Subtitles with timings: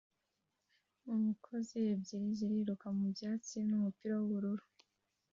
[1.13, 4.65] Umkozi ebyiri ziruka mu byatsi n'umupira w'ubururu